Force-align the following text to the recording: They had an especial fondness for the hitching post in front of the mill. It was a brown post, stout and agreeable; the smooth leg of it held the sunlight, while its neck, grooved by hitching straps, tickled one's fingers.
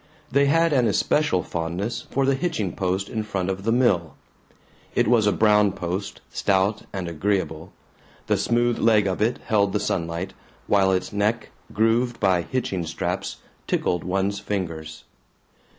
They 0.31 0.47
had 0.47 0.73
an 0.73 0.87
especial 0.87 1.43
fondness 1.43 2.07
for 2.09 2.25
the 2.25 2.33
hitching 2.33 2.75
post 2.75 3.07
in 3.07 3.21
front 3.21 3.51
of 3.51 3.65
the 3.65 3.71
mill. 3.71 4.15
It 4.95 5.07
was 5.07 5.27
a 5.27 5.31
brown 5.31 5.73
post, 5.73 6.21
stout 6.31 6.81
and 6.91 7.07
agreeable; 7.07 7.71
the 8.25 8.35
smooth 8.35 8.79
leg 8.79 9.05
of 9.05 9.21
it 9.21 9.37
held 9.45 9.73
the 9.73 9.79
sunlight, 9.79 10.33
while 10.65 10.91
its 10.91 11.13
neck, 11.13 11.49
grooved 11.71 12.19
by 12.19 12.41
hitching 12.41 12.83
straps, 12.87 13.41
tickled 13.67 14.03
one's 14.03 14.39
fingers. 14.39 15.03